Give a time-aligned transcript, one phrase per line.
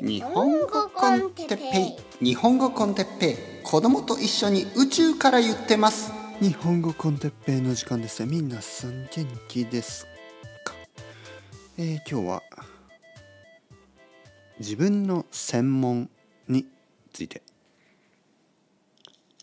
[0.00, 2.24] 日本語コンテッペイ。
[2.24, 3.36] 日本語コンテッペイ。
[3.64, 6.12] 子供と一緒に宇宙から言ってます。
[6.40, 8.24] 日本語コンテッペイの時間です。
[8.24, 10.06] みんなさん元気です
[10.64, 10.74] か、
[11.78, 12.42] えー、今日は
[14.60, 16.08] 自分の専門
[16.46, 16.64] に
[17.12, 17.42] ついて。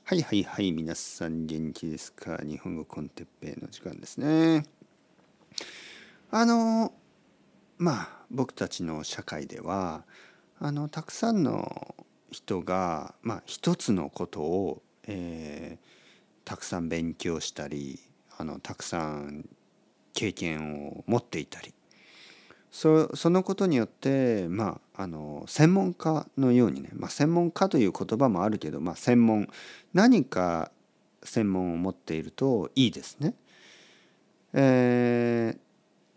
[0.06, 2.38] はいはいはい皆さん元気ですか？
[2.38, 4.66] 日本語コンテッペイの時間ですね。
[6.32, 6.94] あの
[7.78, 10.06] まあ僕たちの社会では
[10.66, 11.94] あのたくさんの
[12.32, 15.88] 人が、まあ、一つのことを、えー、
[16.44, 18.00] たくさん勉強したり
[18.36, 19.48] あのたくさん
[20.16, 21.76] 経験を持っていたり
[22.72, 29.48] そそのことによって、まあ、あの専門家のようにね、まあ、専門家という言葉もあるけど、まあ、専門
[29.94, 30.72] 何か
[31.24, 33.36] 専門を持っているといいですね。
[34.54, 35.60] えー、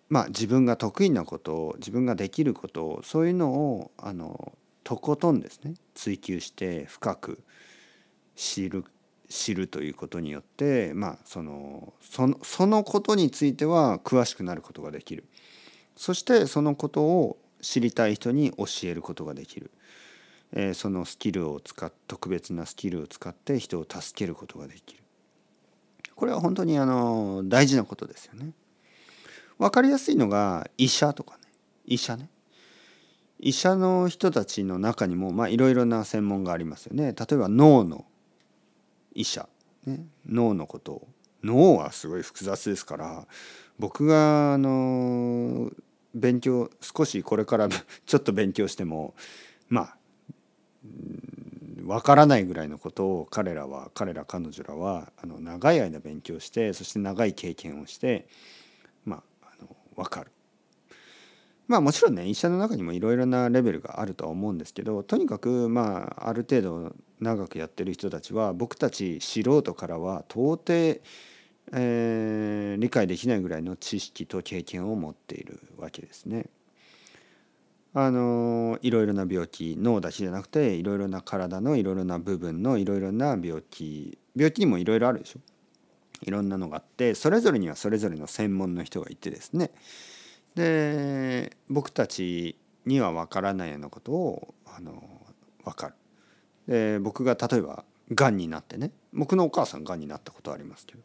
[0.08, 4.52] まあ自分が得意なことを自分ができることをそういうのをあの
[4.84, 5.74] とことんですね。
[5.94, 7.42] 追求して深く
[8.36, 8.84] 知る
[9.28, 15.24] 知るということによってまあそのそのそのことについては詳しくなることができる。
[15.96, 19.72] そしてそのことを知りたい人に教えることができる、
[20.52, 25.02] えー、そのスキルを使っ特別なスキルを使って人を助けることができる。
[26.14, 28.52] これは本当にあの大事なことですよね。
[29.58, 31.42] 分かりやすいのが医者とかね。
[31.86, 32.30] 医者ね。
[33.40, 37.14] 医者の人たちの中にもいろいろな専門がありますよね。
[37.14, 38.04] 例えば脳の
[39.14, 39.48] 医者、
[39.86, 41.08] ね、脳のことを。
[41.42, 43.26] 脳はすごい複雑ですから
[43.78, 45.70] 僕があの
[46.14, 47.68] 勉強少しこれから
[48.06, 49.14] ちょっと勉強しても
[49.68, 49.96] まあ
[51.84, 58.26] わからないぐらいのことを彼らは彼ら彼女らはあの長い間勉強してそして長い経験をして
[59.98, 60.30] 分かる。
[61.66, 71.02] まあもちろんね医者の中にもいろいろなレベルがあるとは思うんですけどとにかくまあある程度長くやってる人たちは僕たち素人からは到底、
[71.72, 76.46] えー、理解できないぐらいの知識と経験を持っているわけですね。
[77.94, 85.40] あのいろいろな病気脳だけじゃなくていろいろな体のいろいろな部分のいろいろな病気病気にもいろいろあるでしょ。
[86.22, 89.70] いろんなのがあってそれぞれにはそれぞれの専門の人がいてですね
[90.54, 92.56] で僕たち
[92.86, 95.02] には分からないようなことをあの
[95.64, 95.94] 分かる。
[96.66, 101.02] で僕が例えばがんになってね僕のお母さんがんになったことありますけど、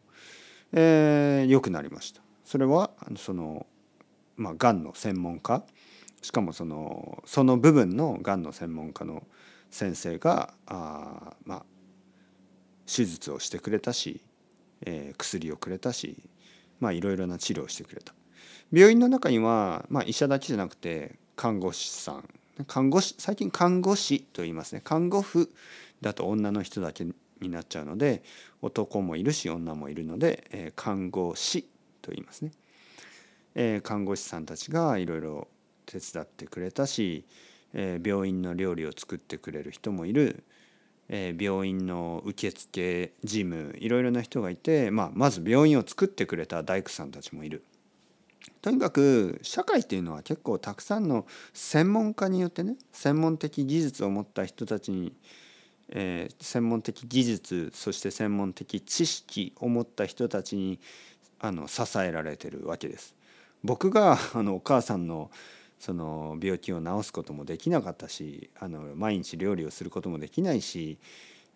[0.72, 2.22] えー、よくなりました。
[2.44, 3.66] それはその
[4.36, 5.62] まあがんの専門家
[6.22, 9.26] しかもそのその部分のがんの専門家の
[9.70, 11.64] 先生があまあ
[12.86, 14.22] 手術をしてくれたし
[14.84, 16.16] えー、薬をくれたし
[16.80, 18.14] まいろいろな治療をしてくれた。
[18.72, 22.28] 病院の中には、まあ、医者だけじゃなくて看護師さん。
[22.66, 24.80] 看護師最近看護師と言いますね。
[24.84, 25.50] 看護婦
[26.00, 28.22] だと女の人だけになっちゃうので
[28.62, 31.62] 男もいるし女もいるので、えー、看護師
[32.02, 32.52] と言いますね、
[33.54, 35.48] えー、看護師さんたちがいろいろ
[35.86, 37.24] 手伝ってくれたし、
[37.72, 40.44] えー、病院の料理を作ってくれる人もいる。
[41.08, 47.64] えー、病院の受付事務いろいろな人がいて、まあ、まず病院を作ってくれた大工さんたちもいる。
[48.62, 55.12] とにかく社会っていうのは結構たくさんの専門家によってね専門的技術を持った人たちに、
[55.90, 60.80] えー、専門的技術そして専門的知識を持った人たちに
[61.40, 63.14] あの支えられてるわけです。
[63.62, 65.30] 僕があのお母さんの
[65.84, 70.98] その病気を治すこともできなかったしあの毎日料理をすることもできないし、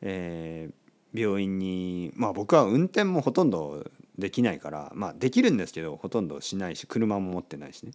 [0.03, 7.93] えー、病院にまあ僕は運転もほとんどできないからまあできるんですけどほとんどしないし車も持ってないしね。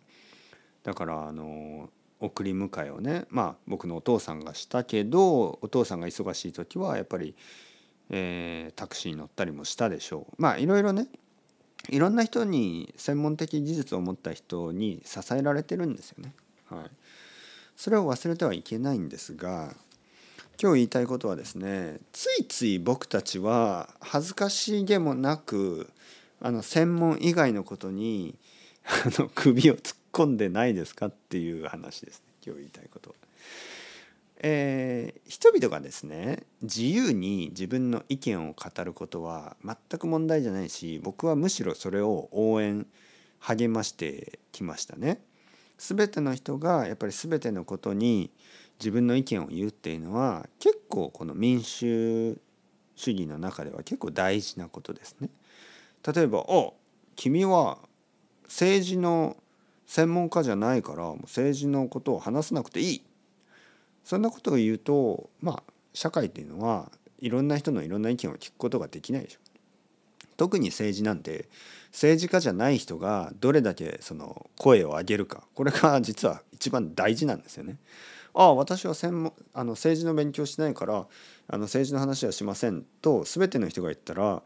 [0.81, 7.35] だからあの送り迎えをねまあ僕のお父さんがしたけどお父さんが忙しい時はやっぱり、
[8.09, 10.41] えー、タクシーに乗ったりもしたでしょう。
[10.41, 11.09] まあいろいろね
[11.89, 16.33] いろんな人に専門的技術を持った人に支えられてるんですよね。
[16.69, 16.89] はい、
[17.75, 19.75] それを忘れてはいけないんですが
[20.61, 25.89] 今日言いたいことはですねついつい僕たちは恥ずかしげもなく
[26.41, 28.35] あの専門以外のことに
[28.85, 33.15] あの首を突っ込んでないですかっていう話ですね今日言いたいことは。
[34.45, 42.85] えー、人々がですね自由に自分の意見を語ることは全く問題じゃないし僕はむしろそれを応援
[43.39, 45.21] 励ましてきましたね。
[45.77, 48.31] 全ての人がやっぱり全てのことに
[48.79, 52.37] 自分の意見を言うっていうのは結構この民主
[52.95, 55.29] 主義の中では結構大事なことですね。
[56.05, 56.75] 例えば「お
[57.15, 57.79] 君は
[58.43, 59.37] 政治の
[59.87, 63.03] 専門家じゃないからもう政治のことを話さなくていい」
[64.03, 65.63] そんなことを言うとまあ
[65.93, 69.39] 社会っていうのはいろんな人のいろんな意見を聞くことができないでしょ。
[70.35, 71.47] 特に政治なんて
[71.91, 77.77] 政治家じゃない人がどれだけその声を上げるかこれが実は一番大事なんですよね。
[78.33, 81.07] ああ私は専門あの政治の勉強しないから
[81.47, 84.41] あの政治の話はしませんと全ての人が言ったら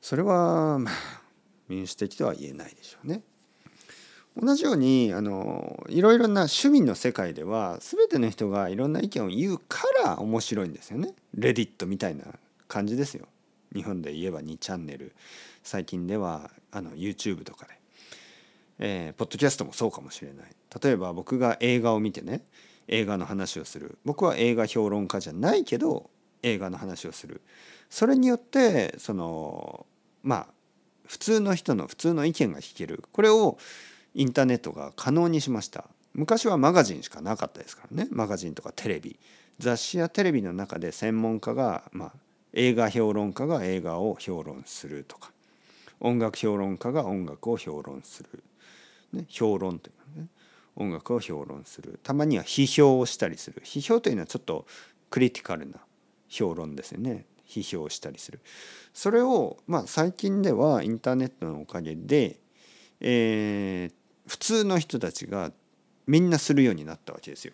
[0.00, 0.94] それはまあ
[1.68, 3.22] 民主的とは言えないでしょうね。
[4.40, 11.14] 同じようにあのいろいろな趣味の世界では全ての人がいろんな意見を言うから面白いんですよね。
[11.34, 12.24] レディットみたいな
[12.66, 13.26] 感じですよ。
[13.74, 15.14] 日本で言えば2チャンネル。
[15.62, 17.72] 最近ではあの YouTube とかで、
[18.78, 20.46] えー、ポッドキャストもそうかもしれない。
[20.82, 22.42] 例えば僕が映画を見てね
[22.88, 23.98] 映画の話をする。
[24.04, 26.08] 僕は映画評論家じゃないけど
[26.42, 27.42] 映画の話をする。
[27.90, 29.86] それによってその
[30.22, 30.46] まあ
[31.06, 33.04] 普通の人の普通の意見が聞ける。
[33.12, 33.58] これを
[34.14, 35.86] インターネットが可能にしました。
[36.14, 38.08] 昔はマガジンしかなかったですからね。
[38.10, 39.18] マガジンとかテレビ。
[39.58, 42.12] 雑誌やテレビの中で専門家が、まあ、
[42.52, 45.32] 映画評論家が映画を評論するとか。
[46.00, 48.42] 音楽評論家が音楽を評論する、
[49.12, 50.26] ね、評論というね。
[50.74, 51.98] 音楽を評論する。
[52.02, 53.62] たまには批評をしたりする。
[53.64, 54.66] 批評というのはちょっと
[55.10, 55.78] クリティカルな
[56.28, 57.26] 評論ですよね。
[57.46, 58.40] 批評したりする。
[58.94, 62.40] それをまあ最近ではインターネットのおかげで、
[63.00, 65.52] えー、普通の人たちが
[66.06, 67.52] みんなするようになったわけですよ。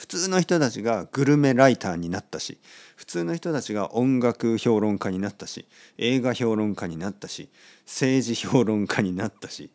[0.00, 2.56] 普通の人たちがグルメライターになったし
[2.96, 5.66] 普通の人たちが音楽評論家になったし
[5.98, 7.50] 映画評論家になったし
[7.84, 9.70] 政治評論家になったし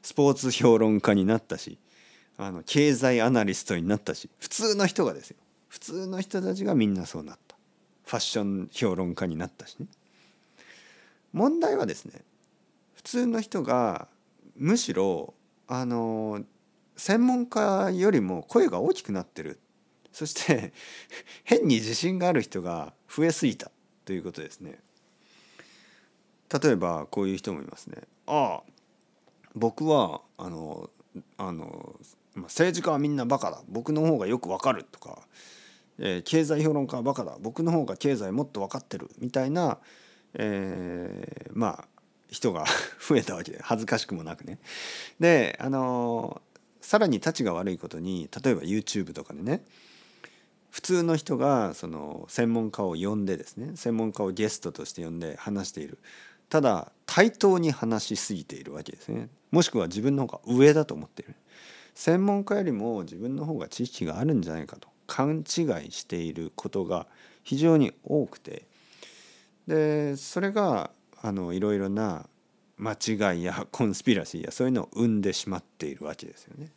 [0.00, 1.76] スポーツ評論家になったし
[2.38, 5.36] あの経済アナリストになったし普通の人がですよ。
[5.68, 7.54] 普通の人たちがみんなそうなった。
[8.06, 9.88] ファッション評論家になったしね。
[11.34, 12.22] 問題はですね
[12.94, 14.08] 普通の人が
[14.56, 15.34] むしろ
[15.66, 16.44] あの
[16.96, 19.60] 専門家よりも声が大きくなってる。
[20.12, 20.72] そして
[21.44, 23.70] 変に自信がある人が増えすぎた
[24.06, 24.78] ということですね。
[26.62, 28.02] 例えばこういう人もいますね。
[28.26, 28.72] ああ
[29.54, 30.90] 僕はあの
[31.36, 31.98] あの
[32.34, 33.62] 政治家はみんなバカだ。
[33.68, 34.84] 僕の方がよくわかる。
[34.84, 35.26] とか、
[35.98, 37.36] えー、経済評論家はバカだ。
[37.40, 39.10] 僕の方が経済もっと分かってる。
[39.18, 39.78] みたいな、
[40.34, 41.95] えー、まあ
[42.28, 42.64] 人が
[43.06, 44.58] 増えたわけで恥ずかしくもなくね。
[45.20, 46.40] であの
[46.80, 49.64] さらにたちが悪いことに例えば YouTube とかでね
[50.70, 55.98] 普通の人がその専門家を呼んでですね専門家をゲストとして呼んで話している。
[56.48, 59.28] ただ対等に話しすぎているわけですね。
[59.50, 61.34] もしくは自分の方が上だと思っている。
[61.94, 65.44] 専門家よりも自分の方が知識があるんじゃないかと勘違い
[65.92, 67.06] していることが
[67.42, 68.64] 非常に多くて。
[69.66, 70.90] でそれが
[71.22, 72.28] あのいろいろな
[72.76, 76.70] 間違いや コンスピラシーやそういうのを生んでしまっているわけですよね。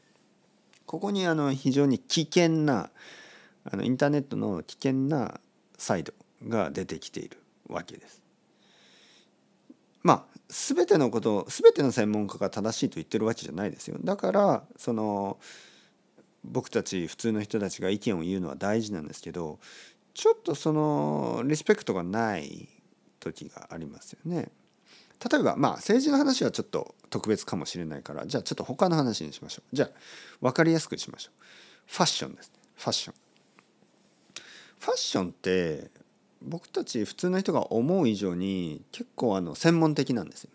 [0.86, 2.90] ここにあの非常に危険な
[3.64, 5.40] あのインターネットの危険な
[5.78, 6.14] サイド
[6.48, 7.38] が出てきている
[7.68, 8.22] わけです。
[10.02, 13.98] まあ全てのこと全ての専門家が正しいと言ってるわけじゃないですよ。
[14.04, 15.40] だからその
[16.44, 19.60] 僕たち普通の人たちが意見を言うのは大事なんですけど
[20.14, 22.70] ちょっとそのリスペクトがない
[23.20, 24.52] 時がありますよね。
[25.32, 29.76] 例えばまあ政治の話はちょっと特別かもしれないからじゃあちょっと他の話にしましょう。
[29.76, 29.90] じゃあ
[30.42, 31.44] 分かりやすくしましょう。
[31.88, 32.54] ファッションですね。
[32.76, 33.16] ファッション。
[34.80, 35.92] ファッションって
[36.42, 40.52] 僕たち普通の人が思う以上に結構あの専門的なんですよ。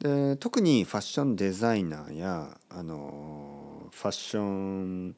[0.00, 5.16] で特にファッションデザイナーやあのファッション、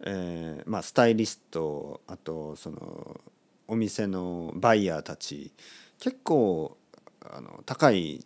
[0.00, 3.20] えー、まあ、スタイリストあとその
[3.68, 5.52] お店のバイヤーたち
[5.98, 6.76] 結構
[7.20, 8.24] あの高い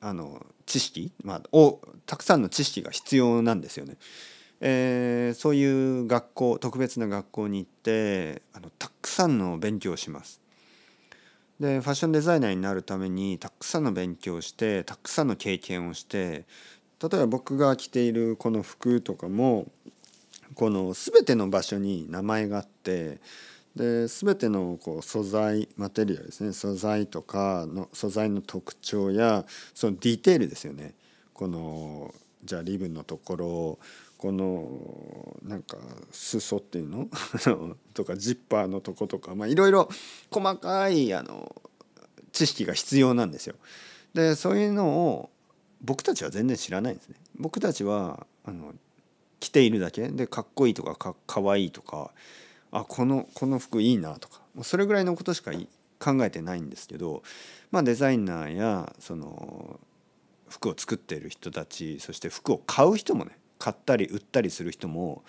[0.00, 3.96] あの知識、まあ、おたくさんの知識が必要なんですよね。
[4.60, 10.40] えー、そういう学校特別な学校に行ってあのたくさんの勉強をします。
[11.60, 16.44] でファッションデザイナーになるためにたくさんの勉強をしてたくさんの経験をして
[17.00, 19.66] 例えば僕が着ているこの服とかも
[20.54, 23.18] この全ての場所に名前があって
[23.76, 30.94] で全てのこう素材マテリアルですね素材とかの素材の特徴やそのディテールですよね
[31.32, 32.14] この
[32.44, 33.78] じゃあリブのところ
[34.24, 35.76] このなんか
[36.12, 37.08] 裾っていうの？
[37.92, 39.90] とかジッパーのとことかいろいろ
[40.30, 41.54] 細かいあの
[42.32, 43.56] 知識が必要なんですよ。
[44.14, 45.30] でそういうのを
[45.82, 47.16] 僕たちは全然知らないんですね。
[47.36, 48.72] 僕たちはあの
[49.40, 52.10] 着ているだけでかっこいいとかかかわいいとか
[52.74, 55.52] あこのこの服いいなとかそれぐらいのことしか
[56.00, 57.22] 考えてないんですけど、
[57.70, 59.78] まあ、デザイナーやその
[60.48, 65.22] 服を作っている人たちそして服を買う人もね買ったり売ったりする人も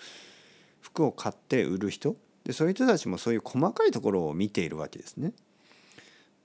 [0.80, 5.32] 服を買って売る人でそういう人たちもそういう細かいところを見ているわけですね。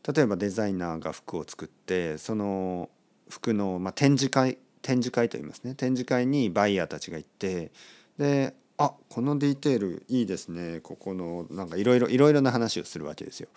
[0.08, 2.90] 例えばデザイナーが服を作ってその
[3.30, 7.72] 服の、まあ、展示会展示会といいますね展示会にバイヤーたちが行って
[8.18, 10.80] であこのディテールいいですね。
[10.82, 13.50] ここのなんかいろいろいろいろな話をするわけですよ。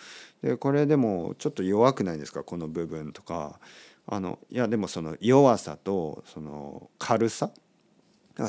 [0.43, 2.43] でこれでもちょっと弱くないですか？
[2.43, 3.59] この部分とか。
[4.07, 7.51] あのいやでもその弱さとその軽さ？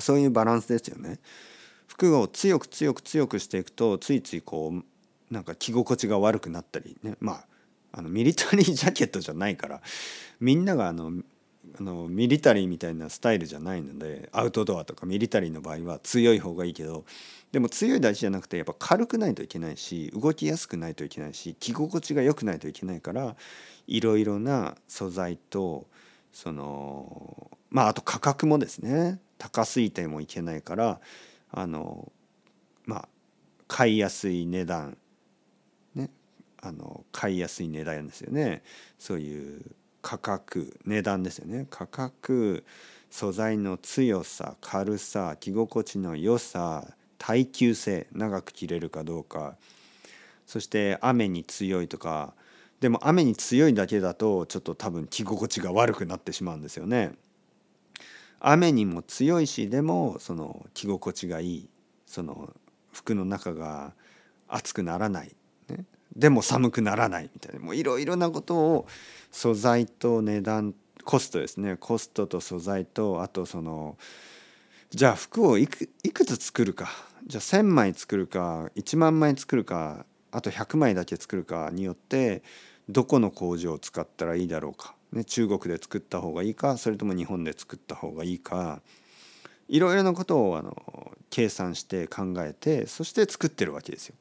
[0.02, 1.20] そういうバランスですよね。
[1.88, 7.16] 服を強く強く強くしていくとついついこうなんか着心地が悪くなったりね。
[7.22, 7.48] まあ
[7.94, 9.82] あのミリタリージャケットじゃないから
[10.42, 11.14] みんながあの
[11.78, 17.04] あのミリタリーみたいなスタイルじゃないのでアウトドアとかミリタリーの場合は強い方がいいけど
[17.52, 23.36] でも強い大事じゃなくてやっぱ軽くないといけないし動きやすくないといけないし着心地が良くないといけないから
[23.88, 25.88] いろいろな素材と
[26.32, 31.00] そのまああと価格もですね高すぎてもいけないから
[31.52, 32.12] あの
[32.86, 33.08] まあ
[33.68, 34.98] 買いやすい値段
[35.94, 36.10] ね
[36.62, 38.64] あの買いやすい値段ですよね。
[38.98, 39.62] そういう
[40.06, 41.66] 価格値段ですよね。
[41.72, 42.64] 価格
[43.10, 49.56] 素材の強さ軽さ着心地の良さ耐久性長く着れるかどうか。
[50.46, 52.36] そして雨に強いとか。
[52.80, 57.14] でも雨に強いだけだとちょっと多分着心地が悪くなってしまうんですよね。
[58.40, 61.70] 雨にも強いしでもその着心地がいい。
[62.06, 62.54] その
[62.94, 63.96] 服の中が
[64.48, 65.36] 熱くならない、
[66.16, 67.60] でも寒くならないみたいな。
[67.60, 68.88] もういろいろなことを
[69.32, 71.76] 素材と値段コストですね。
[71.78, 73.98] コストと素材とあとその
[74.92, 76.90] じゃあ服をいくいくつ作るか。
[77.28, 82.44] じゃあ1,000枚作るか1万枚作るかあと100枚だけ作るかによって
[82.88, 88.82] どこの工場を使ったらいいだろうか、ね、中国で作った方がいいかそれとも日本で作った方がいいか。
[89.68, 94.16] いろいろなことをあの計算して考えてそして作ってるわけですよ。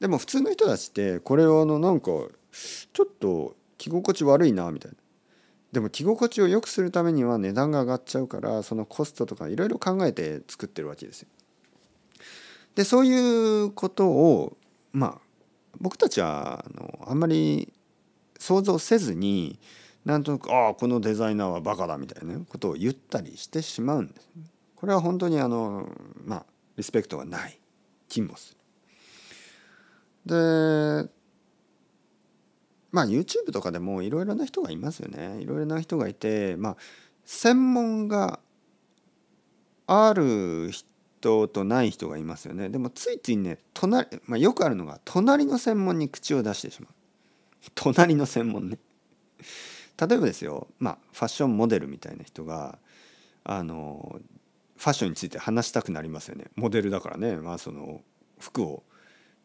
[0.00, 4.96] でも普通の人たちってこれをあのなんかちょっと着心地悪いなみたいな。
[5.72, 11.28] でも着心地を良くするためには値段が上がっちゃうからそのコストとかいろいろ考えて作ってるわけですよ。
[12.74, 14.56] でそういうことを
[14.92, 15.20] まあ
[15.80, 17.72] 僕たちはあのあんまり
[18.38, 19.60] 想像せずに
[20.04, 24.28] なんとなく「ああこのデザイナーはバカだ」みたいなことを言ったりしてしまうんです。
[24.74, 25.88] これは本当にあの
[26.24, 27.60] まあリスペクトがない
[28.08, 28.59] 気もする。
[30.26, 31.08] で
[32.92, 35.40] まあ YouTube とかでもいろいろな人がいますよね。
[35.40, 36.76] いろいろな人がいてまあ
[37.24, 38.40] 専門が
[39.86, 42.68] ある人とない人がいますよね。
[42.68, 46.92] でもついついね隣、まあ、よくあるのが隣の専門に口を出してしまう。
[47.74, 48.78] 隣の専門ね。
[49.96, 52.78] 例えばですよまあファッションモデルみたいな人が
[53.44, 54.20] あの
[54.76, 56.46] ファッションについて話したくなりますよね。
[56.56, 57.36] モデルだからね。
[57.36, 58.00] まあその
[58.38, 58.82] 服を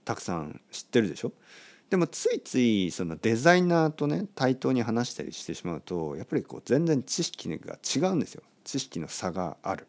[0.06, 1.34] たくさん知ってるでしょ？
[1.90, 8.44] でもついついそのデザイナーとね対等に話したりしてしまうとやっぱりこう全然知識が違うんですよ。
[8.64, 9.88] 知識の差がある。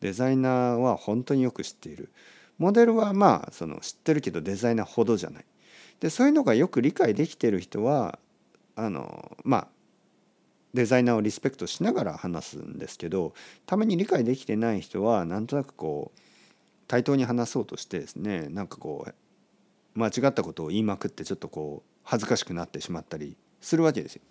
[0.00, 2.10] デザイナーは本当によく知っている。
[2.58, 5.44] モデルはまあその知ってるけどデザイナーほどじゃない。
[6.00, 8.18] でそういうのがよく理解できてる人は
[8.74, 9.68] あのまあ
[10.74, 13.32] デザイナーをリスペクトしながら話すんですけど
[13.66, 16.20] たまに理解できてない人はなんとなくこう
[16.86, 19.14] 対等に話そうとしてですねなんかこう
[19.94, 24.22] 間違ったことを言いまくってちょっとこう恥ずかしくなってしまったりするわけですよ。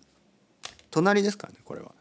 [0.90, 1.92] 隣ですからねこれは。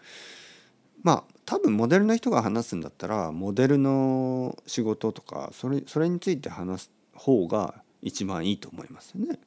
[1.04, 9.40] まあ多分モデルの人が話すんだったらモデルの仕事とかそれそれについて話す方が一番いいと思いますよね。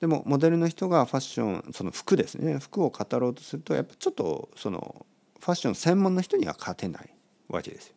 [0.00, 5.06] でもモデルの人がファッションその服ですね服を語ろうとするとやっぱちょっとその
[5.38, 7.14] ファッション専門の人には勝てない
[7.48, 7.94] わけですよ。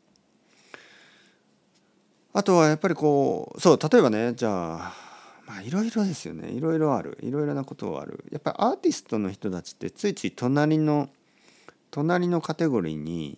[2.34, 5.05] あとはやっぱりこうそう例えばねじゃあ
[5.46, 6.50] まあいろいろですよね。
[6.50, 7.18] いろいろある。
[7.22, 8.26] いろいろなことはある。
[8.32, 11.10] やっぱりアーティストの人たちってついつい隣の
[11.92, 13.38] 隣のカテゴリーに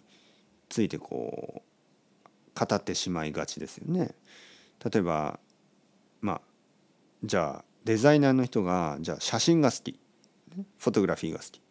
[0.69, 4.15] ついてこう語ってしまいがちですよね。
[4.83, 5.39] 例えば
[6.21, 6.41] まあ
[7.23, 9.99] じゃあデザイナーの人がじゃあ写真が好き。
[10.79, 11.61] フォトグラフィーが好き。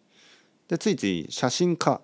[0.68, 2.00] でついつい写真家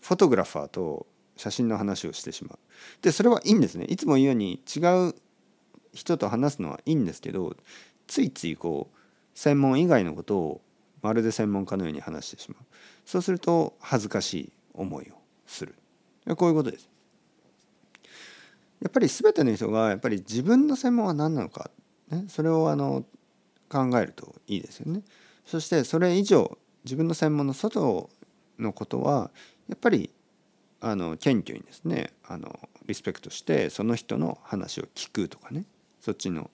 [0.00, 1.06] フォトグラファーと
[1.36, 2.58] 写真の話をしてしまう。
[3.02, 3.84] でそれはいいんですね。
[3.84, 5.14] いつも言うように違う
[5.96, 7.56] 人と話すのはいいんですけど
[8.06, 8.96] ついついこう
[9.34, 10.60] 専門以外のことを
[11.02, 12.64] まるで専門家のように話してしまう。
[13.04, 15.14] そうすると恥ずかしい思いを
[15.46, 15.74] する。
[16.36, 16.88] こういうことです。
[18.80, 21.70] やっぱり全ての人がやっぱり自分の専門は何なのか、
[22.10, 23.04] ね、それをあの
[23.68, 25.02] 考えるといいですよね。
[25.44, 28.10] そしてそれ以上自分の専門の外
[28.58, 29.30] のことは
[29.68, 30.10] やっぱり
[30.80, 35.64] あの謙虚にですねあのリスペクトしてその人の話を聞くとかね。
[36.06, 36.52] そっちの。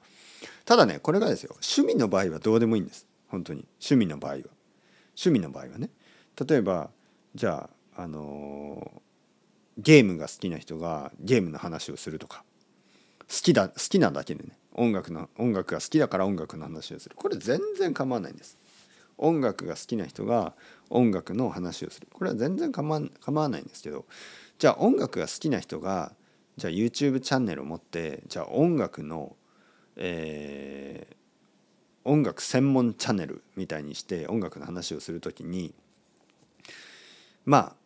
[0.65, 3.07] ただねこれがですよ趣味の場合はどうでもいいんです。
[3.29, 3.67] 本当に。
[3.73, 4.39] 趣味の場合は。
[5.09, 5.91] 趣味の場合はね。
[6.49, 6.89] 例えば
[7.35, 12.45] じゃああのー、ゲームが好きな人がゲームの話をするとか。
[13.29, 14.57] 好きだ好きなだけでね。
[14.73, 17.15] 音楽の音楽が好きだから音楽の話をする。
[17.15, 18.57] これ全然構わないんです。
[19.19, 20.55] 音楽が好きな人が
[20.89, 22.09] 音楽の話をする。
[22.11, 23.01] これは全然構わ
[23.51, 24.07] ないんですけど。
[24.59, 26.15] じゃあ音楽が好きな人が
[26.57, 29.37] じゃあ YouTube チャンネルを持ってじゃあ音楽の、
[29.97, 35.75] えー、音楽専門チャンネルみたいにして音楽の話をする時に
[37.45, 37.77] まあ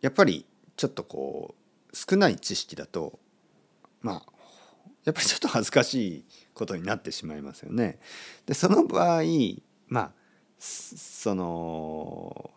[0.00, 0.44] やっぱり
[0.76, 1.54] ちょっとこ
[1.92, 3.18] う少ない知識だと
[4.00, 4.32] まあ
[5.04, 6.24] やっぱりちょっと恥ずかしい
[6.54, 7.98] ことになってしまいますよね。
[8.46, 9.22] でその場合
[9.88, 10.12] まあ
[10.58, 12.50] その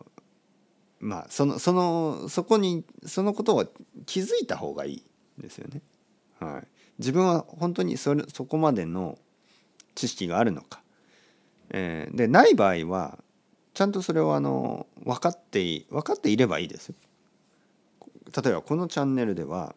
[1.00, 3.66] まあそのそのそこにそのことを
[4.06, 5.04] 気づいた方がいい
[5.38, 5.82] ですよね。
[6.38, 6.68] はい、
[7.02, 9.18] 自分は本当にそれそこまでの
[9.96, 10.80] 知識があるのか。
[11.70, 13.18] えー、でない場合は
[13.74, 16.94] ちゃんとそれをあの分かって分かっていればいいですよ。
[18.42, 19.74] 例えばこのチャンネルでは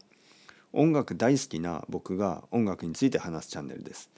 [0.72, 4.12] 音楽大好きな僕が音楽について話すチャンネルです。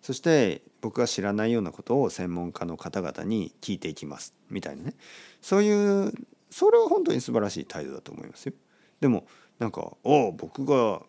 [0.00, 4.94] そして僕が知らないようなことを専門家の方々に聞いていきますみたいなね
[5.40, 6.12] そういう
[6.50, 8.52] それは本当に素晴らしい態度だと思いますよ。
[9.00, 9.26] でも
[9.58, 11.02] なんか「お僕が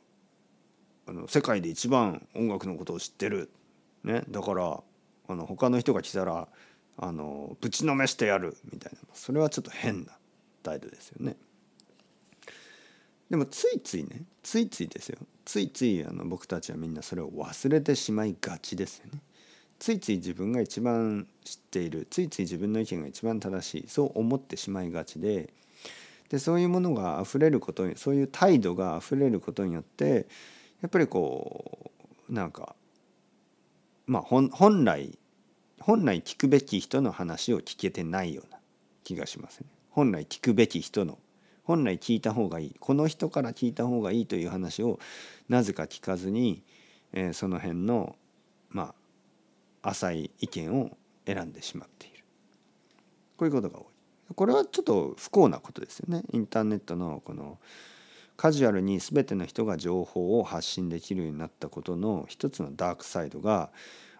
[1.08, 3.50] あの世界で一番音楽のことを知ってる」
[4.04, 4.84] ね、だから
[5.28, 6.48] あの他の人が来たら
[6.98, 8.56] あのぶちのめしてやる。
[8.72, 9.00] みたいな。
[9.14, 10.12] それはちょっと変な
[10.62, 11.36] 態度ですよね。
[13.30, 15.18] でもついついねついついですよ。
[15.46, 19.22] ついついあの僕たちはみんなそれを忘れてしまいがちですよね。
[19.80, 22.08] ついつい自分が一番知っている。
[22.10, 23.86] ついつい自分の意見が一番正しい。
[23.88, 25.52] そう思ってしまいがちで。
[26.30, 30.28] でそういうものが溢れることにそういう態度が溢れることによって
[30.84, 31.92] やっぱりこ
[32.30, 32.76] うなんか
[34.06, 34.50] まあ本
[34.84, 35.18] 来
[35.80, 38.60] 本来聞くべき人の話を聞けてないような
[39.04, 39.68] 気がしますね。
[39.90, 41.18] 本来聞くべき人の
[41.64, 45.00] 本来聞いた方がいいこの人から聞いた方がいいという話を
[45.48, 46.64] なぜか聞かずに、
[47.14, 48.18] えー、その辺の
[48.70, 48.94] ま
[49.82, 52.26] あ浅い意見を選んでしまっている。
[53.38, 53.86] こういうことが多い。
[54.36, 56.24] これはちょっと不幸なことですよね。
[56.34, 57.58] インターネットのこの
[58.36, 63.72] カジュアルに全ての人が情報を発信できるようになったことの一つのダークサイドが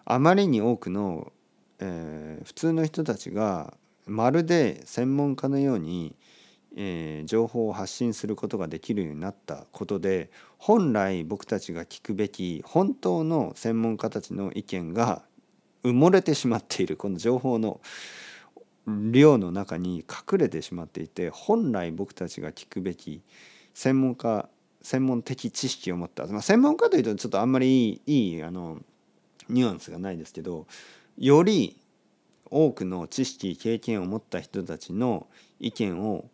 [0.04, 1.32] あまりに多くの、
[1.80, 3.74] えー、普通の人たちが
[4.06, 6.14] まるで専門家のように
[6.76, 15.22] えー、情報を発信することができるようになったことで本来僕たちが聞くべき本当の専門家たちの意見が
[15.84, 16.96] 埋もれてしまっている。
[16.96, 17.80] この情報の
[18.86, 23.22] 量の中に隠れてしまっていて本来僕たちが聞くべき
[23.74, 24.48] 専門家
[24.82, 28.78] 専門的知識を持った、まあ、専門家というとちょっとあんまりいいいいあの
[29.48, 30.66] ニュアンスがないですけど
[31.18, 31.76] より
[32.50, 35.26] 多くの知識経験を持った人たちの
[35.58, 36.26] 意見を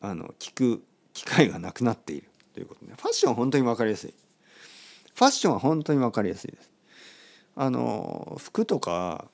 [0.00, 2.28] あの聞く機会がなくなっている。
[2.54, 4.14] ということでファッションは本当に分かりやすい。
[5.14, 6.70] ファッションは本当に分かりやすいです。
[7.56, 9.26] あの服とか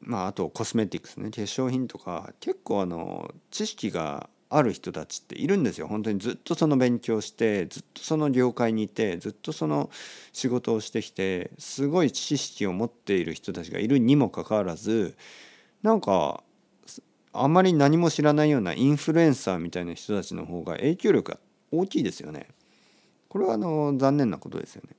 [0.00, 9.90] まああとコスメティックスね化粧品とか結構あの知識がある人たちっているんですよ本当にずっとその勉強してずっとその業界にいてずっとその
[10.32, 15.16] 仕事をしてきてすごい知識を持っている人たちがいるにもかかわらず
[15.82, 16.42] なんか
[17.32, 21.38] あんまり何も知らないようなインフルエンサーみたいな人たちの方が影響力が
[21.70, 22.48] 大きいですよね。
[23.28, 24.94] これはあの残念なことですよね。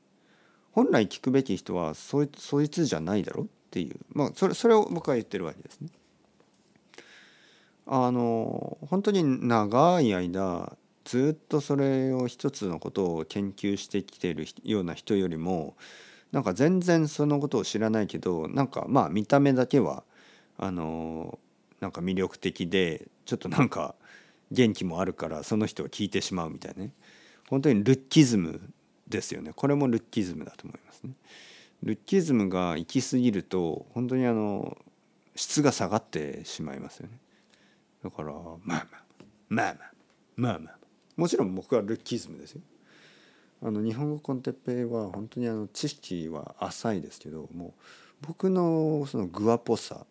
[0.71, 5.89] 本来聞くべき人はそいそいつじゃないだろっていうまあそれそれを僕は言ってるわけですね。
[7.85, 15.75] あの本当に長い間ずっとそれを一つのことを研究してきているような人よりも
[16.31, 20.03] なんか全然そのことを知らないけどなんかまあ見た目だけは
[20.57, 21.37] あの
[21.81, 23.95] なんか魅力的でちょっとなんか
[24.51, 26.91] 元気もあるからその人を聞いてしまうみたいなね
[27.49, 28.61] 本当にルッキズム
[29.07, 31.13] ですよねこれもルッキズムだと思いますね。
[31.83, 34.77] ルッキズムが行き過ぎると本当にあの
[35.35, 37.19] 質が下がってしまいますよね。
[38.03, 38.87] だからまあまあ
[39.49, 39.93] まあまあ
[40.35, 40.77] まあまあ。
[41.15, 42.61] もちろん僕はルッキズムですよ。
[43.61, 47.73] あの日本語コンテッペイは本当にあの知識は浅いですけども
[48.19, 50.05] 僕のそのグアっぽさ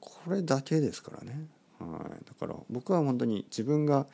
[0.00, 1.46] これだけですからね、
[1.78, 4.06] はい、だから僕は本当に自分が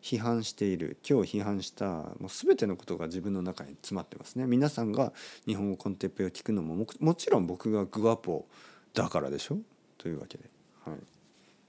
[0.00, 4.46] 批判している今日批判したもう全てのことが自分の中に詰まってますね。
[4.46, 5.12] 皆さんが
[5.46, 8.46] 日本語 con テッペイを聞くのももちろん僕が guapo
[8.92, 9.58] だからでしょ？
[9.98, 10.44] というわけで。
[10.84, 10.98] はい。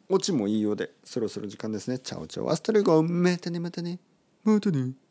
[0.09, 1.99] オチもいいようでそろそろ時間ですね。
[1.99, 3.99] Ciao ciao。Hasta luego またねまたね。
[4.43, 5.04] またね。